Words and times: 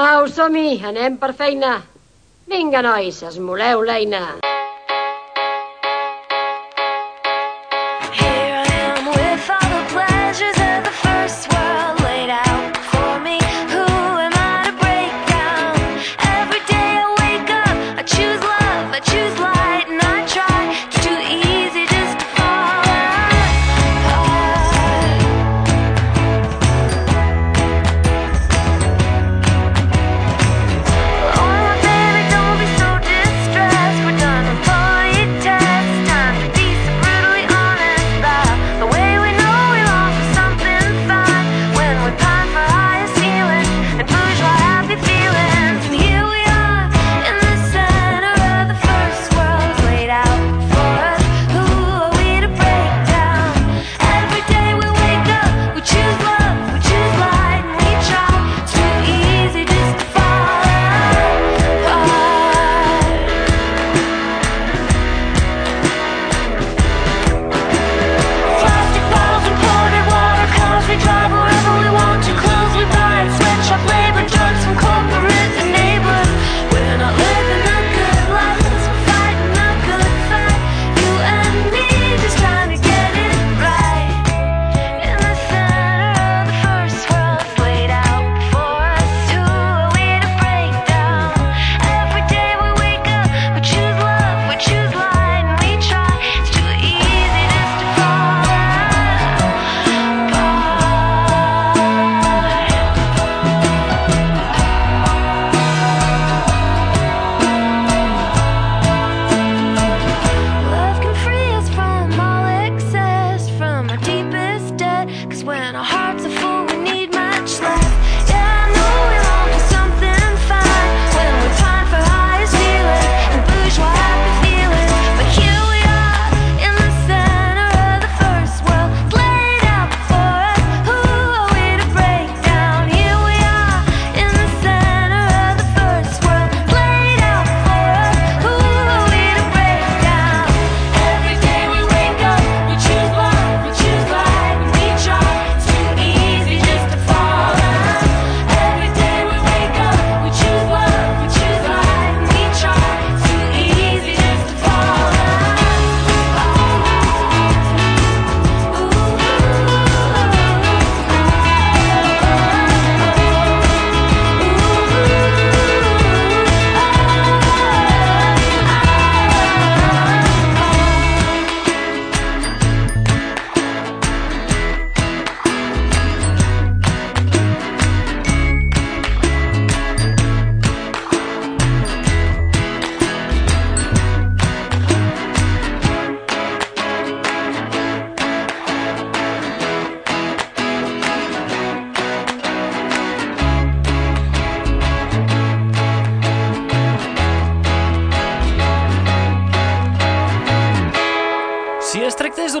Au, 0.00 0.26
som-hi, 0.34 0.78
anem 0.88 1.18
per 1.20 1.28
feina. 1.40 1.72
Vinga, 2.48 2.80
nois, 2.86 3.18
esmoleu 3.28 3.84
l'eina. 3.84 4.22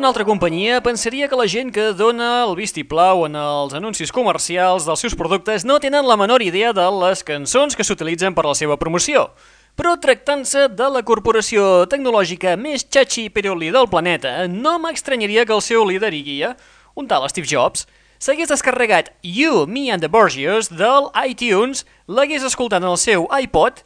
D'una 0.02 0.10
altra 0.10 0.24
companyia, 0.26 0.80
pensaria 0.82 1.28
que 1.30 1.36
la 1.38 1.44
gent 1.46 1.68
que 1.70 1.92
dona 1.94 2.42
el 2.42 2.56
vistiplau 2.58 3.20
en 3.28 3.36
els 3.38 3.76
anuncis 3.78 4.10
comercials 4.10 4.82
dels 4.82 4.98
seus 5.04 5.14
productes 5.14 5.62
no 5.62 5.76
tenen 5.78 6.08
la 6.10 6.16
menor 6.18 6.42
idea 6.42 6.72
de 6.74 6.88
les 6.96 7.22
cançons 7.22 7.78
que 7.78 7.86
s'utilitzen 7.86 8.34
per 8.34 8.42
a 8.42 8.48
la 8.48 8.56
seva 8.58 8.74
promoció. 8.80 9.28
Però 9.78 9.92
tractant-se 10.02 10.64
de 10.74 10.88
la 10.90 11.04
corporació 11.06 11.86
tecnològica 11.86 12.56
més 12.58 12.82
xatxi 12.82 13.28
i 13.28 13.30
piruli 13.30 13.70
del 13.70 13.86
planeta, 13.86 14.48
no 14.50 14.74
m'estranyaria 14.82 15.46
que 15.46 15.54
el 15.54 15.62
seu 15.62 15.86
líder 15.86 16.10
i 16.18 16.24
guia, 16.26 16.56
un 16.98 17.06
tal 17.06 17.28
Steve 17.30 17.46
Jobs, 17.46 17.86
s'hagués 18.18 18.50
descarregat 18.50 19.14
You, 19.22 19.68
Me 19.70 19.86
and 19.94 20.02
the 20.02 20.10
Borgios 20.10 20.66
del 20.66 21.12
iTunes, 21.22 21.86
l'hagués 22.10 22.42
escoltat 22.42 22.82
en 22.82 22.90
el 22.90 22.98
seu 22.98 23.30
iPod 23.30 23.84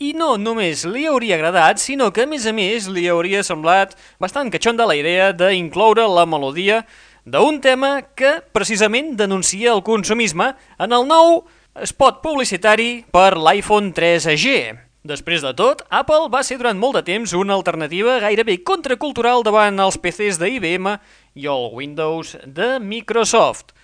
i 0.00 0.14
no 0.16 0.38
només 0.40 0.86
li 0.88 1.04
hauria 1.04 1.36
agradat, 1.36 1.76
sinó 1.76 2.08
que 2.08 2.24
a 2.24 2.28
més 2.28 2.46
a 2.48 2.54
més 2.56 2.86
li 2.88 3.04
hauria 3.12 3.42
semblat 3.44 3.92
bastant 4.22 4.48
catxonda 4.48 4.86
la 4.88 4.96
idea 4.96 5.28
d'incloure 5.36 6.06
la 6.08 6.24
melodia 6.24 6.80
d'un 7.28 7.58
tema 7.60 7.98
que 8.16 8.38
precisament 8.56 9.12
denuncia 9.18 9.74
el 9.74 9.82
consumisme 9.84 10.54
en 10.80 10.96
el 10.96 11.04
nou 11.04 11.42
spot 11.84 12.22
publicitari 12.24 13.04
per 13.12 13.34
l'iPhone 13.36 13.92
3G. 13.92 14.72
Després 15.04 15.44
de 15.44 15.52
tot, 15.56 15.84
Apple 15.92 16.30
va 16.32 16.40
ser 16.44 16.56
durant 16.60 16.80
molt 16.80 16.96
de 16.96 17.04
temps 17.04 17.36
una 17.36 17.54
alternativa 17.56 18.18
gairebé 18.24 18.56
contracultural 18.64 19.44
davant 19.44 19.84
els 19.84 20.00
PCs 20.00 20.40
d'IBM 20.40 20.94
i 21.36 21.44
el 21.44 21.68
Windows 21.76 22.38
de 22.46 22.78
Microsoft. 22.80 23.76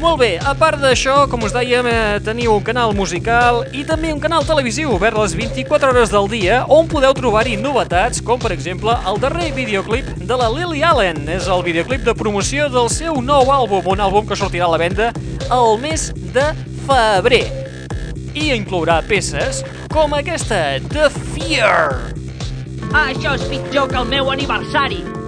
Molt 0.00 0.18
bé, 0.18 0.34
a 0.42 0.52
part 0.58 0.80
d'això, 0.82 1.24
com 1.30 1.44
us 1.46 1.52
dèiem, 1.54 1.86
eh, 1.86 2.18
teniu 2.24 2.56
un 2.56 2.64
canal 2.66 2.92
musical 2.96 3.62
i 3.72 3.84
també 3.86 4.10
un 4.12 4.20
canal 4.20 4.44
televisiu 4.44 4.92
obert 4.96 5.16
les 5.16 5.34
24 5.38 5.92
hores 5.92 6.10
del 6.10 6.28
dia 6.28 6.64
on 6.68 6.88
podeu 6.90 7.14
trobar-hi 7.14 7.56
novetats 7.56 8.20
com 8.20 8.40
per 8.42 8.52
exemple 8.52 8.96
el 9.06 9.20
darrer 9.22 9.52
videoclip 9.54 10.10
de 10.18 10.36
la 10.36 10.50
Lily 10.50 10.82
Allen. 10.82 11.28
És 11.28 11.46
el 11.48 11.62
videoclip 11.62 12.04
de 12.04 12.14
promoció 12.14 12.68
del 12.68 12.90
seu 12.90 13.22
nou 13.22 13.52
àlbum, 13.54 13.86
un 13.94 14.02
àlbum 14.02 14.26
que 14.26 14.36
sortirà 14.36 14.66
a 14.66 14.74
la 14.74 14.82
venda 14.82 15.12
el 15.50 15.78
mes 15.78 16.10
de 16.34 16.50
febrer. 16.88 17.44
I 18.34 18.50
inclourà 18.58 19.00
peces 19.06 19.62
com 19.92 20.14
aquesta, 20.18 20.80
The 20.90 21.08
Fear. 21.32 22.14
Ah, 22.92 23.10
això 23.12 23.38
és 23.38 23.46
pitjor 23.46 23.88
que 23.88 24.02
el 24.02 24.10
meu 24.10 24.30
aniversari. 24.30 25.23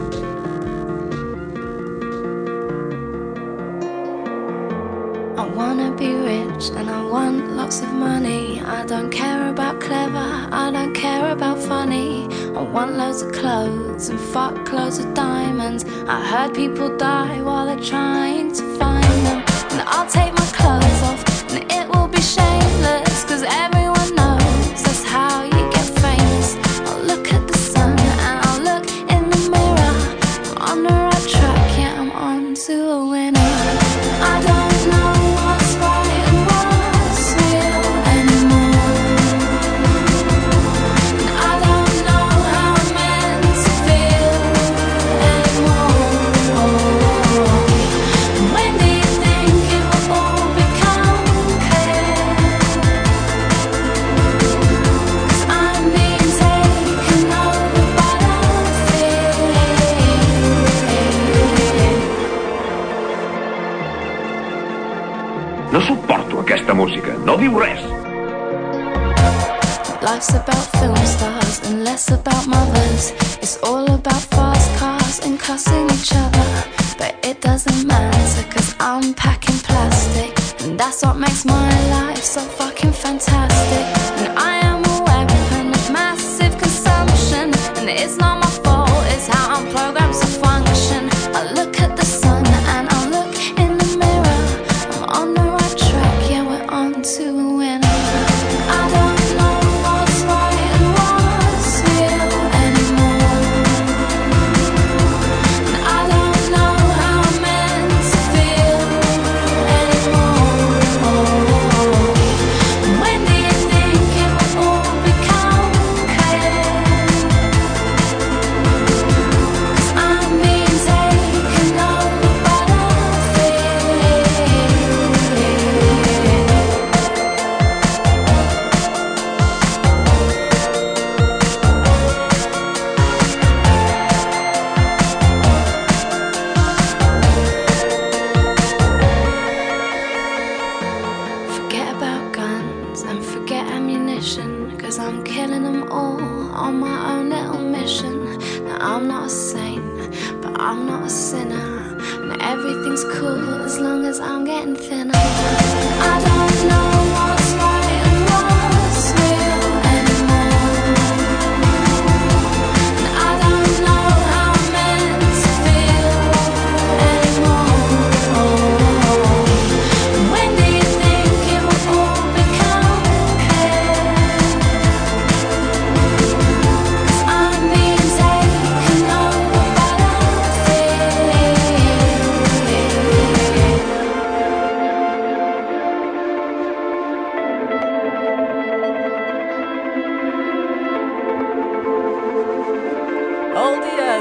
Wanna 5.77 5.95
be 5.95 6.15
rich 6.15 6.71
and 6.71 6.89
I 6.89 7.03
want 7.03 7.51
lots 7.55 7.83
of 7.83 7.93
money. 7.93 8.63
I 8.63 8.87
don't 8.87 9.11
care 9.11 9.49
about 9.49 9.79
clever, 9.79 10.29
I 10.51 10.71
don't 10.73 10.95
care 10.95 11.33
about 11.33 11.59
funny. 11.59 12.25
I 12.57 12.63
want 12.63 12.97
loads 12.97 13.21
of 13.23 13.33
clothes 13.33 14.09
and 14.09 14.19
fuck 14.19 14.73
loads 14.73 14.99
of 14.99 15.13
diamonds. 15.13 15.85
I 16.09 16.25
heard 16.31 16.55
people 16.55 16.97
die 16.97 17.43
while 17.43 17.67
they're 17.67 17.85
trying 17.95 18.53
to 18.53 18.63
find 18.79 19.05
them. 19.27 19.45
And 19.73 19.83
I'll 19.87 20.09
take 20.09 20.33
my 20.33 20.47
clothes 20.59 20.86
so 82.27 82.41
far. 82.43 82.66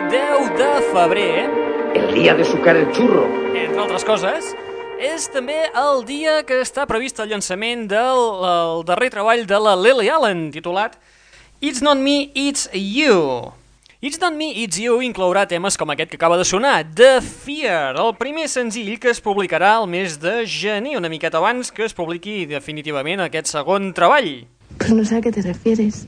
10 0.02 0.58
de 0.58 0.72
febrer, 0.94 1.50
El 1.96 2.14
día 2.14 2.34
de 2.36 2.44
sucar 2.44 2.76
el 2.76 2.92
churro. 2.92 3.28
entre 3.56 3.80
altres 3.82 4.04
coses, 4.04 4.56
és 5.00 5.28
també 5.32 5.56
el 5.74 6.04
dia 6.06 6.44
que 6.44 6.62
està 6.62 6.86
previst 6.88 7.20
el 7.20 7.30
llançament 7.30 7.88
del 7.88 8.22
el 8.46 8.84
darrer 8.86 9.10
treball 9.12 9.46
de 9.48 9.60
la 9.60 9.76
Lily 9.76 10.10
Allen, 10.10 10.50
titulat 10.52 10.98
It's 11.62 11.82
Not 11.82 11.98
Me, 11.98 12.32
It's 12.36 12.70
You. 12.74 13.54
It's 14.02 14.20
Not 14.22 14.34
Me, 14.36 14.52
It's 14.64 14.78
You 14.78 15.00
inclourà 15.02 15.48
temes 15.48 15.78
com 15.78 15.90
aquest 15.90 16.12
que 16.12 16.18
acaba 16.20 16.38
de 16.38 16.46
sonar, 16.46 16.84
The 16.94 17.22
Fear, 17.22 17.96
el 17.98 18.14
primer 18.20 18.48
senzill 18.52 19.00
que 19.00 19.10
es 19.10 19.22
publicarà 19.24 19.78
el 19.82 19.88
mes 19.88 20.20
de 20.20 20.46
gener, 20.46 20.98
una 20.98 21.10
miqueta 21.10 21.38
abans 21.40 21.72
que 21.72 21.86
es 21.88 21.94
publiqui 21.96 22.46
definitivament 22.46 23.24
aquest 23.24 23.48
segon 23.48 23.94
treball. 23.94 24.46
Pues 24.78 24.92
no 24.92 25.06
sé 25.06 25.18
a 25.18 25.22
qué 25.22 25.32
te 25.32 25.42
refieres. 25.42 26.06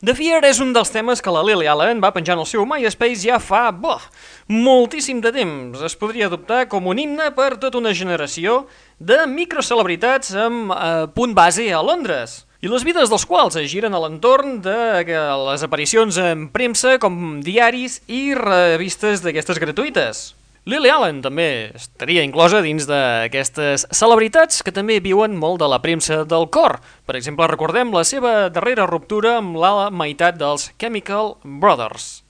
The 0.00 0.14
Fear 0.16 0.46
és 0.48 0.56
un 0.64 0.70
dels 0.72 0.88
temes 0.88 1.20
que 1.20 1.32
la 1.34 1.42
Lily 1.44 1.66
Allen 1.68 1.98
va 2.00 2.08
penjar 2.14 2.32
en 2.32 2.40
el 2.40 2.46
seu 2.48 2.62
MySpace 2.64 3.20
ja 3.20 3.36
fa, 3.36 3.66
boh, 3.68 4.00
moltíssim 4.48 5.20
de 5.20 5.28
temps. 5.34 5.82
Es 5.84 5.96
podria 6.00 6.30
adoptar 6.30 6.62
com 6.72 6.88
un 6.88 7.02
himne 7.02 7.26
per 7.36 7.58
tota 7.60 7.76
una 7.82 7.92
generació 7.92 8.62
de 8.96 9.18
microcelebritats 9.28 10.32
amb 10.40 10.72
eh, 10.72 11.04
punt 11.12 11.36
base 11.36 11.68
a 11.68 11.84
Londres 11.84 12.46
i 12.64 12.72
les 12.72 12.88
vides 12.88 13.12
dels 13.12 13.28
quals 13.28 13.60
es 13.60 13.68
giren 13.68 13.92
a 13.92 14.00
l'entorn 14.00 14.62
de 14.64 15.04
les 15.04 15.68
aparicions 15.68 16.16
en 16.16 16.48
premsa 16.48 16.96
com 16.96 17.42
diaris 17.44 18.00
i 18.08 18.30
revistes 18.32 19.20
d'aquestes 19.20 19.60
gratuïtes. 19.60 20.30
Lily 20.70 20.90
Allen 20.92 21.16
també 21.18 21.72
estaria 21.74 22.22
inclosa 22.22 22.60
dins 22.62 22.84
d'aquestes 22.86 23.88
celebritats 23.96 24.60
que 24.62 24.70
també 24.70 25.00
viuen 25.02 25.34
molt 25.34 25.58
de 25.64 25.66
la 25.72 25.80
premsa 25.82 26.20
del 26.22 26.46
cor. 26.54 26.78
Per 27.10 27.16
exemple, 27.18 27.48
recordem 27.50 27.90
la 27.90 28.04
seva 28.06 28.34
darrera 28.54 28.86
ruptura 28.86 29.40
amb 29.40 29.58
la 29.58 29.90
meitat 29.90 30.38
dels 30.38 30.70
Chemical 30.78 31.40
Brothers. 31.42 32.20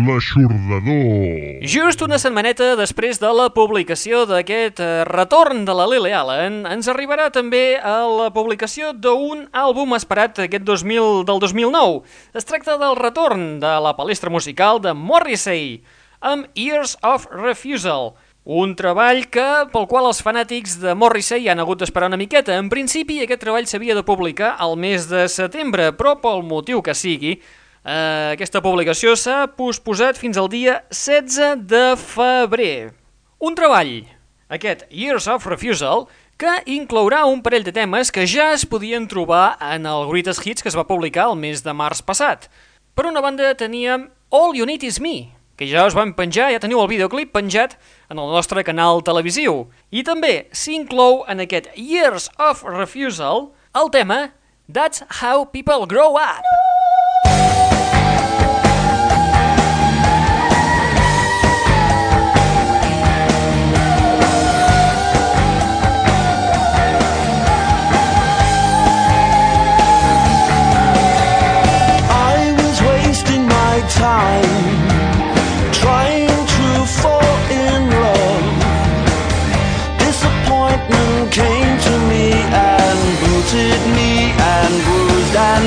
L'aixordador. 0.00 1.60
Just 1.66 2.00
una 2.04 2.16
setmaneta 2.20 2.72
després 2.78 3.18
de 3.20 3.28
la 3.36 3.48
publicació 3.52 4.22
d'aquest 4.28 4.80
eh, 4.80 5.02
retorn 5.08 5.66
de 5.68 5.74
la 5.76 5.86
Lily 5.90 6.14
Allen, 6.16 6.62
ens 6.70 6.88
arribarà 6.88 7.28
també 7.34 7.74
a 7.76 7.98
la 8.08 8.30
publicació 8.32 8.94
d'un 8.94 9.44
àlbum 9.52 9.92
esperat 9.98 10.40
aquest 10.46 10.64
2000, 10.64 11.24
del 11.28 11.42
2009. 11.42 12.00
Es 12.38 12.48
tracta 12.48 12.78
del 12.80 12.96
retorn 12.96 13.60
de 13.60 13.74
la 13.84 13.92
palestra 13.98 14.32
musical 14.32 14.80
de 14.80 14.94
Morrissey, 14.96 15.82
amb 16.20 16.48
Years 16.56 16.96
of 17.02 17.28
Refusal, 17.34 18.14
un 18.44 18.72
treball 18.76 19.26
que, 19.28 19.46
pel 19.72 19.86
qual 19.90 20.08
els 20.08 20.22
fanàtics 20.24 20.78
de 20.80 20.94
Morrissey 20.96 21.50
han 21.52 21.60
hagut 21.60 21.82
d'esperar 21.82 22.08
una 22.08 22.20
miqueta. 22.20 22.56
En 22.56 22.70
principi, 22.72 23.20
aquest 23.20 23.44
treball 23.44 23.68
s'havia 23.68 23.94
de 23.98 24.06
publicar 24.06 24.54
al 24.58 24.78
mes 24.80 25.10
de 25.10 25.26
setembre, 25.28 25.92
però 25.92 26.16
pel 26.22 26.40
motiu 26.46 26.80
que 26.80 26.96
sigui, 26.96 27.36
eh, 27.84 28.32
aquesta 28.34 28.62
publicació 28.64 29.16
s'ha 29.16 29.46
posposat 29.56 30.18
fins 30.20 30.38
al 30.40 30.48
dia 30.52 30.80
16 30.90 31.66
de 31.68 31.84
febrer. 31.96 32.92
Un 33.40 33.56
treball, 33.56 34.04
aquest 34.48 34.84
Years 34.90 35.28
of 35.30 35.46
Refusal, 35.46 36.06
que 36.40 36.52
inclourà 36.72 37.26
un 37.28 37.42
parell 37.44 37.66
de 37.66 37.72
temes 37.76 38.08
que 38.12 38.24
ja 38.24 38.52
es 38.54 38.64
podien 38.64 39.04
trobar 39.08 39.58
en 39.60 39.84
el 39.84 40.06
Greatest 40.08 40.46
Hits 40.46 40.64
que 40.64 40.70
es 40.72 40.76
va 40.78 40.88
publicar 40.88 41.28
el 41.28 41.36
mes 41.36 41.60
de 41.64 41.74
març 41.76 42.00
passat. 42.00 42.48
Per 42.96 43.04
una 43.08 43.20
banda 43.20 43.52
teníem 43.54 44.08
All 44.30 44.56
You 44.56 44.64
Need 44.66 44.86
Is 44.88 45.00
Me, 45.04 45.34
que 45.56 45.68
ja 45.68 45.84
us 45.84 45.96
vam 45.96 46.14
penjar, 46.16 46.48
ja 46.54 46.62
teniu 46.62 46.80
el 46.80 46.88
videoclip 46.88 47.34
penjat 47.36 47.76
en 48.08 48.16
el 48.16 48.32
nostre 48.32 48.64
canal 48.64 49.04
televisiu. 49.04 49.66
I 49.92 50.00
també 50.00 50.48
s'inclou 50.52 51.26
en 51.28 51.44
aquest 51.44 51.68
Years 51.76 52.30
of 52.40 52.64
Refusal 52.64 53.50
el 53.76 53.92
tema 53.92 54.30
That's 54.72 55.04
How 55.20 55.44
People 55.52 55.84
Grow 55.84 56.16
Up. 56.16 56.40
I 56.44 56.69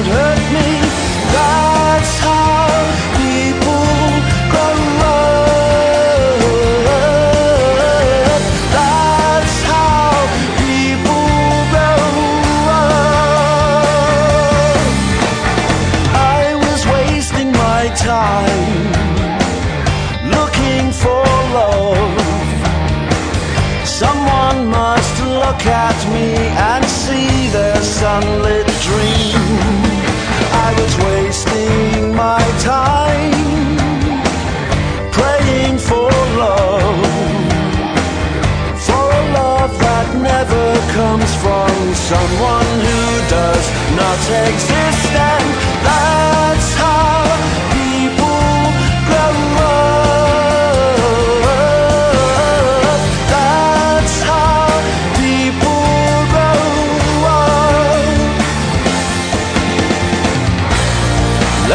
hurt 0.06 0.44
me. 0.52 0.68
That's 1.34 2.20
how 2.20 2.73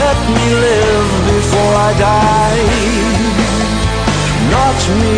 Let 0.00 0.18
me 0.36 0.46
live 0.66 1.10
before 1.34 1.74
I 1.88 1.90
die. 2.10 2.64
Not 4.54 4.78
me, 5.00 5.16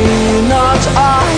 not 0.57 0.83
I. 0.97 1.31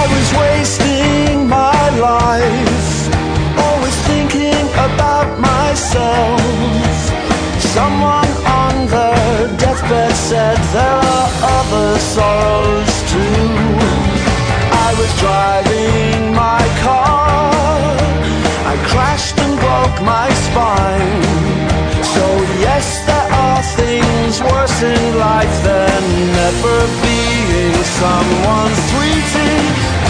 I 0.00 0.02
was 0.14 0.28
wasting 0.42 1.48
my 1.48 1.84
life, 2.10 2.90
always 3.64 3.96
thinking 4.10 4.66
about 4.88 5.28
myself. 5.38 6.40
Someone 7.76 8.32
on 8.62 8.74
their 8.94 9.56
deathbed 9.62 10.12
said 10.28 10.58
there 10.76 11.00
are 11.16 11.30
other 11.58 11.98
sorrows 12.14 12.94
too. 13.12 13.69
and 24.82 25.18
lights, 25.18 25.58
than 25.60 26.02
never 26.32 26.78
being 27.02 27.84
someone 27.84 28.74
sweetie. 28.88 30.09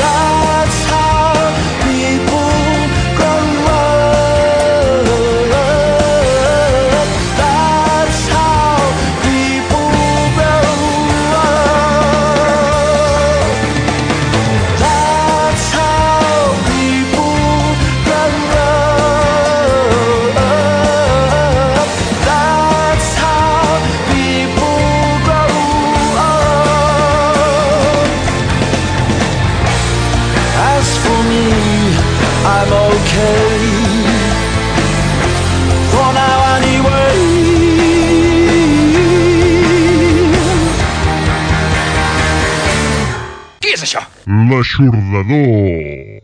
L'aixordador. 44.81 46.21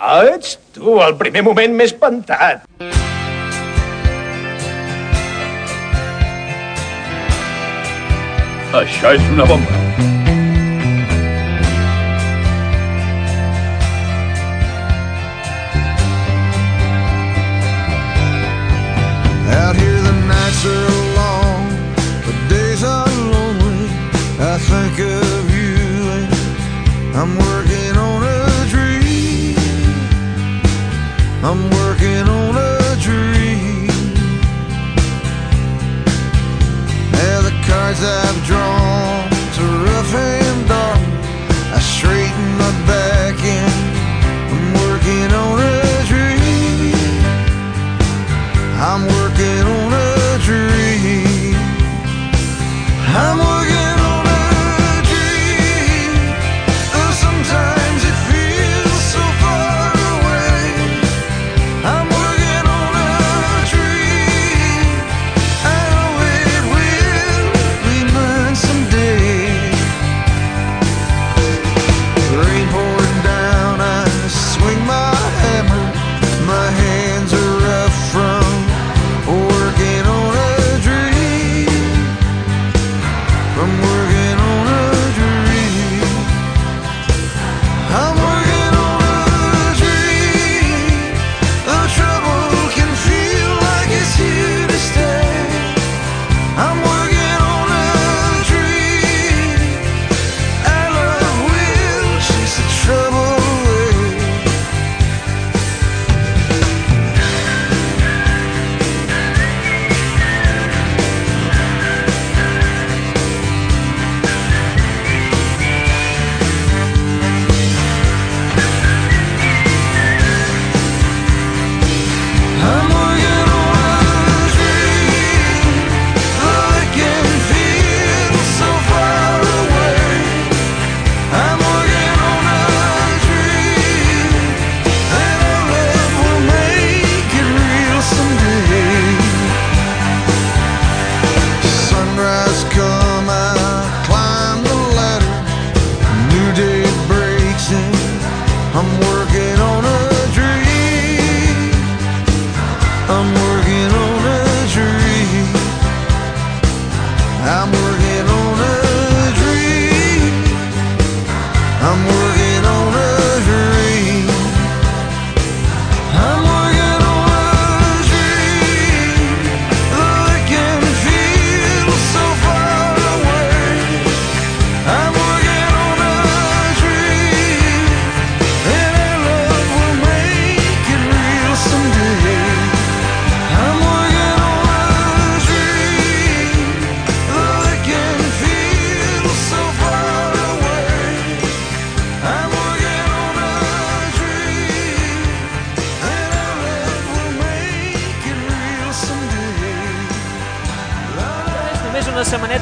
Ah, 0.00 0.24
ets 0.34 0.58
tu, 0.74 0.98
el 1.00 1.14
primer 1.20 1.42
moment 1.46 1.76
m'he 1.76 1.86
espantat. 1.88 2.66
Això 8.80 9.16
és 9.16 9.30
una 9.34 9.48
bomba. 9.50 10.19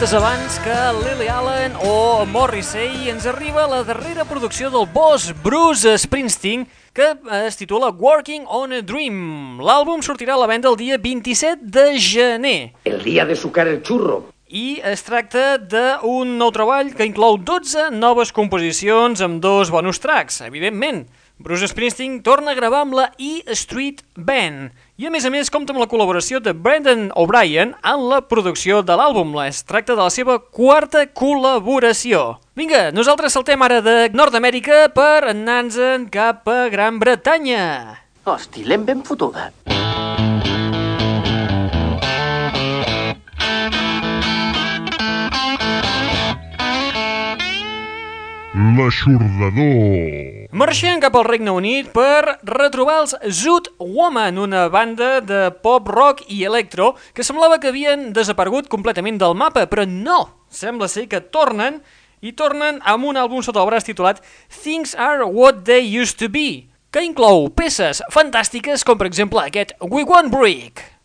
Setmanetes 0.08 0.12
abans 0.14 0.58
que 0.64 0.76
Lily 1.04 1.28
Allen 1.28 1.72
o 1.84 2.24
Morrissey 2.24 3.10
ens 3.10 3.26
arriba 3.26 3.66
la 3.68 3.82
darrera 3.84 4.24
producció 4.24 4.70
del 4.70 4.86
boss 4.92 5.34
Bruce 5.42 5.98
Springsteen 5.98 6.66
que 6.94 7.12
es 7.44 7.56
titula 7.56 7.90
Working 7.90 8.46
on 8.48 8.72
a 8.72 8.80
Dream. 8.82 9.60
L'àlbum 9.60 10.00
sortirà 10.02 10.34
a 10.34 10.40
la 10.40 10.48
venda 10.48 10.70
el 10.70 10.78
dia 10.80 10.98
27 10.98 11.60
de 11.62 11.98
gener 12.00 12.72
El 12.84 13.02
día 13.04 13.26
de 13.26 13.36
sucar 13.36 13.68
el 13.68 13.82
churro. 13.82 14.24
i 14.48 14.80
es 14.80 15.02
tracta 15.04 15.58
d'un 15.58 16.38
nou 16.40 16.48
treball 16.50 16.94
que 16.96 17.04
inclou 17.04 17.36
12 17.36 17.90
noves 17.92 18.32
composicions 18.32 19.20
amb 19.20 19.42
dos 19.44 19.68
bonus 19.68 20.00
tracks, 20.00 20.40
evidentment. 20.40 21.04
Bruce 21.38 21.68
Springsteen 21.68 22.22
torna 22.22 22.52
a 22.52 22.56
gravar 22.56 22.80
amb 22.86 22.96
la 22.96 23.10
E 23.18 23.42
Street 23.52 24.00
Band 24.16 24.72
i 24.98 25.06
a 25.06 25.12
més 25.14 25.22
a 25.22 25.30
més 25.30 25.46
compta 25.54 25.70
amb 25.70 25.78
la 25.78 25.86
col·laboració 25.86 26.40
de 26.42 26.50
Brendan 26.58 27.04
O'Brien 27.14 27.76
en 27.86 28.02
la 28.10 28.18
producció 28.26 28.80
de 28.82 28.96
l'àlbum. 28.98 29.30
Es 29.44 29.62
tracta 29.62 29.94
de 29.94 30.02
la 30.02 30.10
seva 30.10 30.40
quarta 30.42 31.04
col·laboració. 31.06 32.40
Vinga, 32.58 32.88
nosaltres 32.90 33.38
saltem 33.38 33.62
ara 33.62 33.78
de 33.78 33.96
Nord-Amèrica 34.10 34.88
per 34.90 35.30
anar-nos 35.30 36.10
cap 36.10 36.50
a 36.50 36.64
Gran 36.74 36.98
Bretanya. 36.98 37.64
Hosti, 38.26 38.66
l'hem 38.66 38.90
ben 38.90 39.06
fotuda. 39.06 39.52
L'aixordador. 48.58 50.48
Marxem 50.50 50.98
cap 50.98 51.14
al 51.14 51.26
Regne 51.28 51.52
Unit 51.54 51.92
per 51.94 52.40
retrobar 52.48 52.96
els 53.04 53.14
Zoot 53.38 53.68
Woman, 53.78 54.40
una 54.42 54.64
banda 54.72 55.20
de 55.22 55.44
pop, 55.62 55.86
rock 55.86 56.24
i 56.26 56.40
electro 56.48 56.96
que 57.14 57.22
semblava 57.22 57.60
que 57.62 57.70
havien 57.70 58.08
desaparegut 58.16 58.66
completament 58.72 59.20
del 59.22 59.38
mapa, 59.38 59.68
però 59.70 59.86
no! 59.86 60.18
Sembla 60.50 60.90
ser 60.90 61.06
que 61.06 61.22
tornen 61.22 61.78
i 62.18 62.34
tornen 62.34 62.82
amb 62.82 63.06
un 63.06 63.20
àlbum 63.20 63.46
sota 63.46 63.62
el 63.62 63.70
braç 63.70 63.86
titulat 63.86 64.24
Things 64.50 64.96
Are 64.98 65.28
What 65.28 65.62
They 65.68 65.86
Used 65.94 66.18
To 66.18 66.26
Be, 66.26 66.66
que 66.90 67.06
inclou 67.06 67.52
peces 67.54 68.02
fantàstiques 68.10 68.82
com 68.82 68.98
per 68.98 69.06
exemple 69.06 69.44
aquest 69.44 69.78
We 69.86 70.02
Won't 70.02 70.34
Break. 70.34 70.97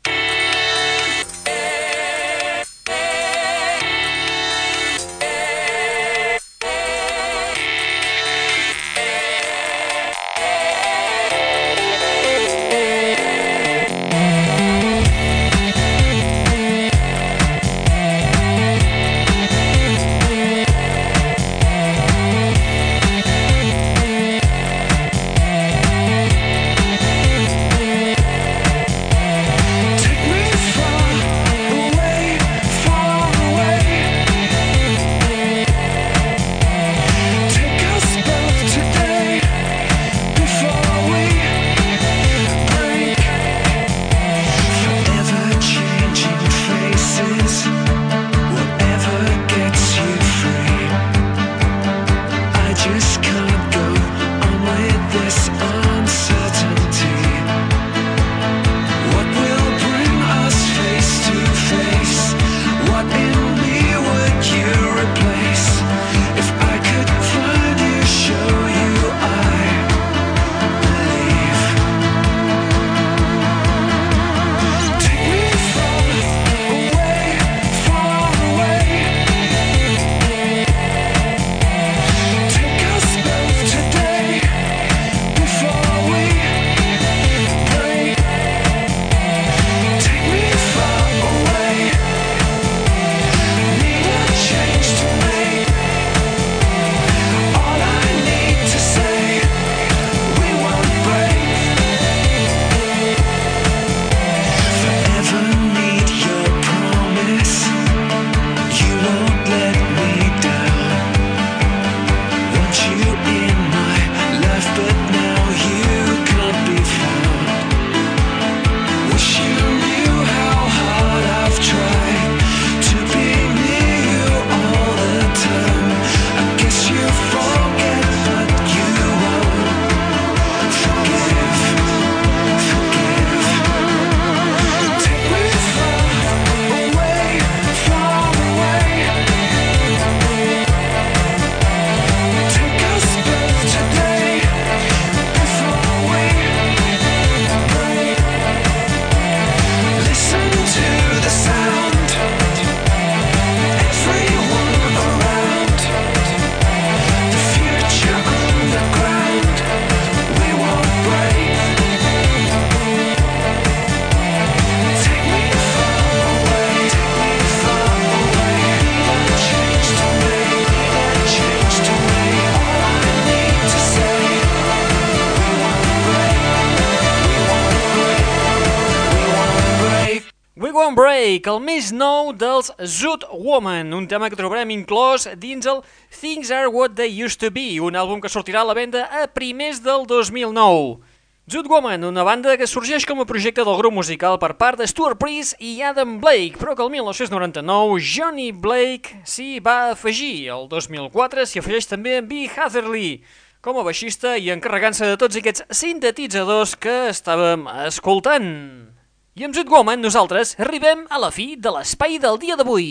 Blake, 181.44 181.52
el 181.52 181.60
més 181.60 181.92
nou 181.92 182.32
dels 182.32 182.72
Zoot 182.80 183.26
Woman, 183.36 183.92
un 183.92 184.06
tema 184.08 184.30
que 184.32 184.38
trobarem 184.40 184.70
inclòs 184.72 185.28
dins 185.36 185.66
el 185.68 185.82
Things 186.22 186.52
Are 186.56 186.70
What 186.72 186.96
They 186.96 187.12
Used 187.20 187.42
To 187.42 187.50
Be, 187.52 187.82
un 187.84 187.98
àlbum 188.00 188.22
que 188.24 188.32
sortirà 188.32 188.62
a 188.62 188.68
la 188.70 188.74
venda 188.74 189.10
a 189.12 189.28
primers 189.28 189.82
del 189.84 190.06
2009. 190.08 191.04
Zoot 191.52 191.68
Woman, 191.68 192.06
una 192.08 192.24
banda 192.24 192.56
que 192.56 192.68
sorgeix 192.68 193.04
com 193.04 193.20
a 193.20 193.28
projecte 193.28 193.66
del 193.68 193.76
grup 193.76 193.92
musical 193.92 194.40
per 194.40 194.54
part 194.56 194.80
de 194.80 194.88
Stuart 194.88 195.20
Priest 195.20 195.60
i 195.60 195.82
Adam 195.84 196.22
Blake, 196.24 196.56
però 196.56 196.78
que 196.78 196.86
el 196.86 196.94
1999 196.96 198.00
Johnny 198.00 198.54
Blake 198.54 199.20
s'hi 199.28 199.60
va 199.60 199.92
afegir. 199.92 200.48
El 200.48 200.70
2004 200.72 201.44
s'hi 201.44 201.60
afegeix 201.60 201.92
també 201.92 202.22
B. 202.24 202.48
Hatherley, 202.56 203.20
com 203.60 203.82
a 203.82 203.84
baixista 203.84 204.38
i 204.40 204.48
encarregant-se 204.56 205.12
de 205.12 205.20
tots 205.20 205.44
aquests 205.44 205.68
sintetitzadors 205.76 206.78
que 206.80 207.02
estàvem 207.12 207.68
escoltant. 207.84 208.93
I 209.34 209.48
amb 209.48 209.56
Zoot 209.58 209.70
Woman 209.74 210.04
nosaltres 210.06 210.52
arribem 210.62 211.08
a 211.10 211.18
la 211.18 211.32
fi 211.34 211.56
de 211.58 211.72
l'espai 211.74 212.20
del 212.22 212.38
dia 212.38 212.54
d'avui. 212.60 212.90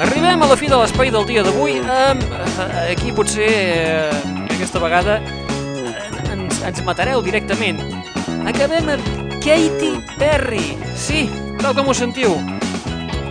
Arribem 0.00 0.42
a 0.42 0.48
la 0.50 0.56
fi 0.58 0.66
de 0.66 0.74
l'espai 0.82 1.14
del 1.14 1.30
dia 1.30 1.46
d'avui 1.46 1.78
amb... 1.78 2.26
eh, 2.34 2.90
Aquí 2.96 3.14
potser 3.14 3.46
eh, 3.46 4.20
aquesta 4.56 4.82
vegada 4.82 5.20
eh, 5.22 6.32
ens, 6.34 6.62
ens 6.66 6.82
matareu 6.82 7.22
directament. 7.22 7.78
Acabem 8.42 8.90
Katy 9.40 9.92
Perry. 10.18 10.76
Sí, 10.96 11.24
tal 11.60 11.72
com 11.74 11.88
ho 11.88 11.94
sentiu. 11.96 12.34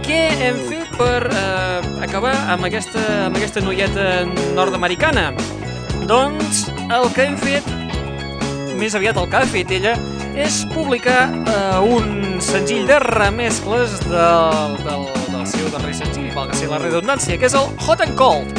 Què 0.06 0.22
hem 0.42 0.58
fet 0.66 0.90
per 0.98 1.28
eh, 1.30 1.90
acabar 2.02 2.34
amb 2.50 2.66
aquesta, 2.66 3.04
amb 3.28 3.38
aquesta 3.38 3.62
noieta 3.62 4.24
nord-americana? 4.58 5.30
Doncs 6.10 6.66
el 6.90 7.06
que 7.14 7.28
hem 7.28 7.38
fet, 7.38 7.68
més 8.80 8.98
aviat 8.98 9.20
el 9.22 9.30
que 9.30 9.38
ha 9.38 9.46
fet 9.52 9.76
ella, 9.78 9.94
és 10.34 10.64
publicar 10.74 11.28
eh, 11.30 11.78
un 11.94 12.42
senzill 12.42 12.90
de 12.90 12.98
remescles 13.06 14.00
del, 14.08 14.76
del, 14.88 15.06
del 15.30 15.46
seu 15.52 15.70
darrer 15.76 15.94
senzill, 15.94 16.32
valga 16.34 16.58
ser 16.58 16.72
la 16.74 16.82
redundància, 16.82 17.38
que 17.38 17.50
és 17.52 17.58
el 17.60 17.70
Hot 17.86 18.02
and 18.06 18.18
Cold. 18.18 18.58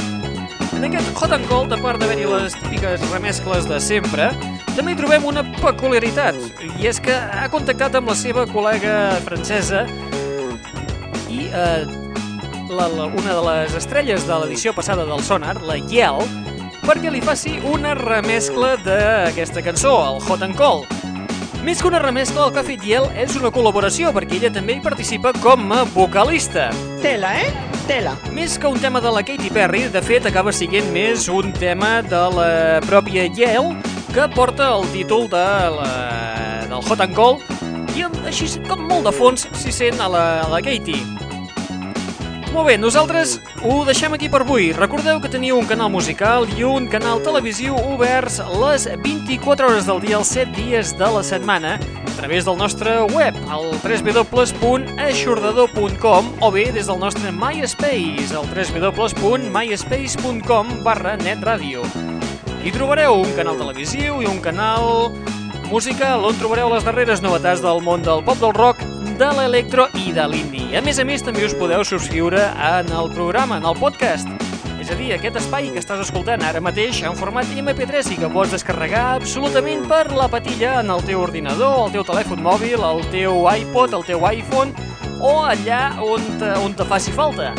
En 0.76 0.86
aquest 0.86 1.10
Hot 1.18 1.34
and 1.34 1.50
Cold, 1.50 1.74
a 1.74 1.82
part 1.82 1.98
d'haver-hi 1.98 2.30
les 2.30 2.54
típiques 2.62 3.02
remescles 3.10 3.66
de 3.66 3.82
sempre, 3.82 4.30
també 4.76 4.94
hi 4.94 4.98
trobem 4.98 5.24
una 5.28 5.42
peculiaritat, 5.60 6.36
i 6.78 6.88
és 6.90 7.00
que 7.02 7.14
ha 7.14 7.48
contactat 7.52 7.96
amb 7.98 8.10
la 8.12 8.16
seva 8.18 8.46
col·lega 8.50 9.16
francesa 9.26 9.86
i 11.30 11.48
eh, 11.48 11.84
la, 12.70 12.86
la, 12.86 13.06
una 13.06 13.34
de 13.34 13.42
les 13.48 13.74
estrelles 13.78 14.26
de 14.28 14.38
l'edició 14.42 14.74
passada 14.76 15.06
del 15.08 15.22
Sonar, 15.26 15.56
la 15.66 15.76
Yel, 15.90 16.22
perquè 16.84 17.12
li 17.12 17.22
faci 17.24 17.58
una 17.72 17.94
remescla 17.98 18.76
d'aquesta 18.84 19.62
cançó, 19.66 19.96
el 20.06 20.22
Hot 20.26 20.46
and 20.46 20.58
Cold. 20.58 20.86
Més 21.60 21.82
que 21.82 21.90
una 21.90 21.98
remescla, 22.00 22.46
el 22.46 22.54
que 22.54 22.62
ha 22.62 22.64
fet 22.64 22.84
Yel 22.88 23.10
és 23.20 23.34
una 23.36 23.50
col·laboració, 23.52 24.14
perquè 24.16 24.38
ella 24.38 24.52
també 24.54 24.78
hi 24.78 24.84
participa 24.84 25.34
com 25.42 25.66
a 25.76 25.82
vocalista. 25.92 26.70
Tela, 27.02 27.34
eh? 27.42 27.50
Tela. 27.90 28.14
Més 28.32 28.56
que 28.56 28.70
un 28.70 28.80
tema 28.80 29.02
de 29.04 29.12
la 29.12 29.20
Katy 29.26 29.50
Perry, 29.52 29.84
de 29.92 30.00
fet, 30.00 30.24
acaba 30.30 30.54
siguent 30.56 30.88
més 30.94 31.28
un 31.28 31.52
tema 31.52 31.98
de 32.06 32.22
la 32.36 32.50
pròpia 32.86 33.26
Yale, 33.36 33.76
que 34.14 34.28
porta 34.34 34.76
el 34.76 34.86
títol 34.90 35.28
de 35.30 35.36
la, 35.36 36.66
del 36.68 36.82
Hot 36.82 37.00
and 37.00 37.14
Cold, 37.14 37.40
i 37.94 38.02
així 38.26 38.58
com 38.66 38.80
molt 38.88 39.04
de 39.06 39.12
fons 39.14 39.46
s'hi 39.60 39.72
sent 39.74 40.00
a 40.02 40.08
la, 40.10 40.42
a 40.44 40.48
la 40.50 40.60
Katy. 40.64 40.96
Molt 42.50 42.66
bé, 42.66 42.74
nosaltres 42.82 43.38
ho 43.62 43.84
deixem 43.86 44.12
aquí 44.16 44.28
per 44.28 44.40
avui. 44.42 44.72
Recordeu 44.74 45.20
que 45.22 45.30
teniu 45.30 45.54
un 45.60 45.66
canal 45.70 45.90
musical 45.94 46.48
i 46.56 46.64
un 46.66 46.88
canal 46.90 47.22
televisiu 47.22 47.76
oberts 47.78 48.40
les 48.58 48.90
24 49.04 49.66
hores 49.70 49.86
del 49.86 50.00
dia, 50.02 50.18
els 50.18 50.34
7 50.34 50.50
dies 50.58 50.98
de 50.98 51.08
la 51.14 51.22
setmana, 51.22 51.78
a 51.78 52.10
través 52.18 52.50
del 52.50 52.58
nostre 52.58 53.06
web, 53.14 53.38
al 53.46 53.70
www.aixordador.com 53.78 56.22
o 56.42 56.50
bé 56.50 56.74
des 56.74 56.90
del 56.90 56.98
nostre 56.98 57.30
MySpace, 57.30 58.34
al 58.34 58.50
www.myspace.com 58.50 60.82
barra 60.82 61.14
netradio. 61.22 62.09
Hi 62.60 62.68
trobareu 62.74 63.14
un 63.22 63.30
canal 63.32 63.56
televisiu 63.56 64.18
i 64.20 64.26
un 64.28 64.36
canal 64.44 65.14
musical 65.70 66.26
on 66.28 66.36
trobareu 66.36 66.68
les 66.68 66.84
darreres 66.84 67.22
novetats 67.24 67.62
del 67.64 67.80
món 67.80 68.04
del 68.04 68.20
pop 68.26 68.36
del 68.36 68.52
rock, 68.52 68.82
de 69.16 69.30
l'electro 69.38 69.86
i 69.96 70.12
de 70.12 70.26
l'indie. 70.28 70.76
A 70.76 70.82
més 70.84 71.00
a 71.00 71.06
més, 71.08 71.24
també 71.24 71.46
us 71.46 71.56
podeu 71.56 71.86
subscriure 71.88 72.42
en 72.68 72.92
el 72.92 73.08
programa, 73.16 73.56
en 73.56 73.64
el 73.64 73.80
podcast. 73.80 74.28
És 74.76 74.92
a 74.92 74.98
dir, 74.98 75.08
aquest 75.16 75.40
espai 75.40 75.72
que 75.72 75.80
estàs 75.80 76.04
escoltant 76.04 76.44
ara 76.44 76.60
mateix 76.60 77.00
en 77.08 77.16
format 77.16 77.48
MP3 77.48 78.12
i 78.12 78.20
que 78.20 78.32
pots 78.36 78.52
descarregar 78.52 79.06
absolutament 79.16 79.88
per 79.88 80.10
la 80.12 80.28
patilla 80.28 80.76
en 80.84 80.92
el 80.92 81.04
teu 81.08 81.24
ordinador, 81.24 81.86
el 81.86 81.96
teu 81.96 82.04
telèfon 82.12 82.44
mòbil, 82.44 82.84
el 82.92 83.04
teu 83.08 83.48
iPod, 83.56 83.96
el 83.96 84.08
teu 84.12 84.28
iPhone 84.28 84.76
o 85.24 85.38
allà 85.48 85.96
on 86.04 86.32
te, 86.36 86.56
on 86.60 86.76
te 86.76 86.92
faci 86.92 87.16
falta. 87.16 87.54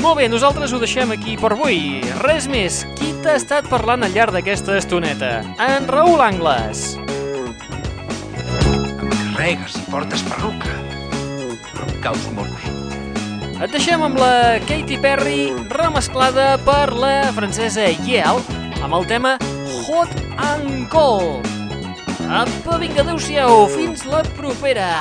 Molt 0.00 0.16
bé, 0.16 0.30
nosaltres 0.32 0.72
ho 0.72 0.78
deixem 0.80 1.10
aquí 1.12 1.34
per 1.36 1.50
avui. 1.52 2.00
Res 2.22 2.46
més, 2.48 2.80
qui 2.96 3.10
t'ha 3.20 3.34
estat 3.36 3.66
parlant 3.68 4.00
al 4.06 4.14
llarg 4.14 4.32
d'aquesta 4.32 4.78
estoneta? 4.80 5.42
En 5.60 5.84
Raül 5.92 6.22
Angles. 6.24 6.94
Regues 9.36 9.76
i 9.76 9.82
portes 9.92 10.24
perruca. 10.24 10.72
Però 11.68 11.84
em 11.84 11.98
causo 12.06 12.32
molt 12.32 12.48
bé. 12.56 12.72
Et 13.60 13.74
deixem 13.76 14.00
amb 14.00 14.16
la 14.16 14.56
Katy 14.64 14.96
Perry 15.04 15.50
remesclada 15.68 16.54
per 16.64 16.94
la 16.96 17.28
francesa 17.36 17.90
Yale 18.06 18.40
amb 18.80 18.96
el 18.96 19.04
tema 19.10 19.34
Hot 19.84 20.14
and 20.40 20.88
Cold. 20.88 21.44
Apa, 22.24 22.80
vinga, 22.80 23.04
adeu-siau, 23.04 23.66
fins 23.74 24.06
la 24.08 24.24
propera. 24.38 24.94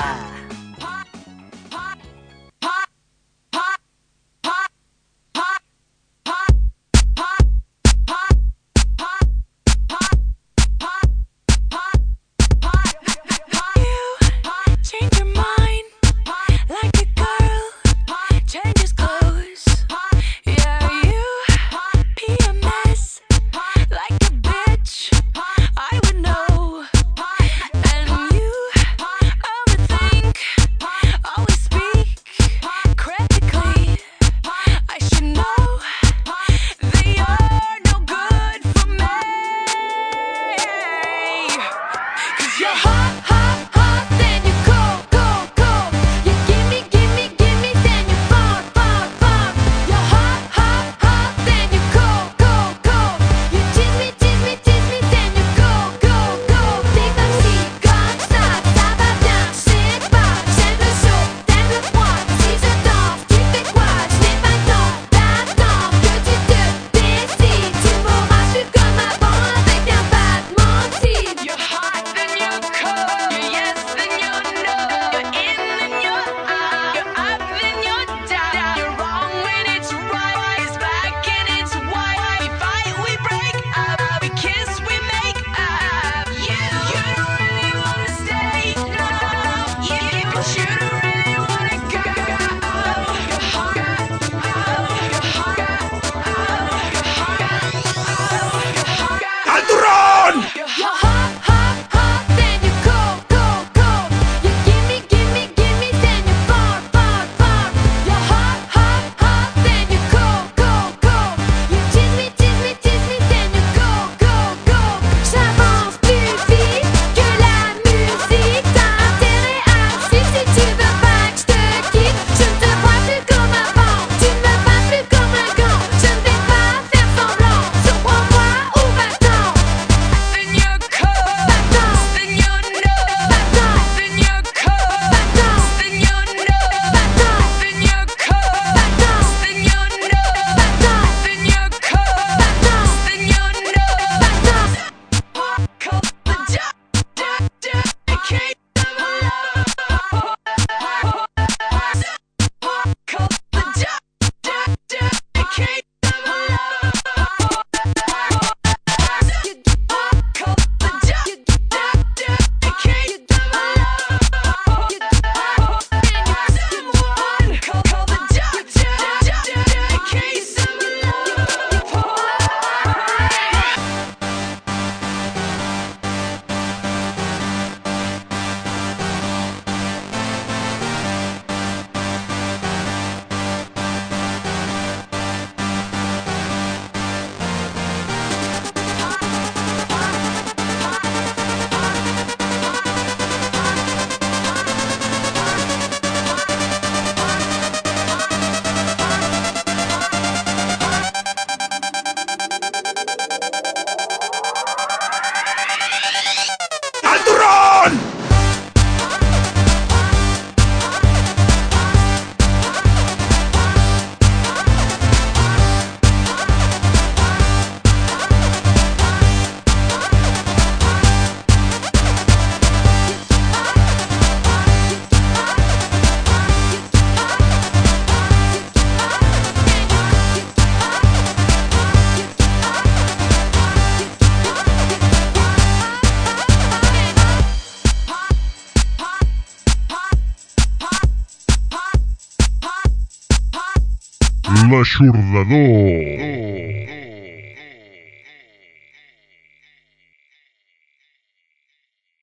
L'aixordador. 244.99 246.08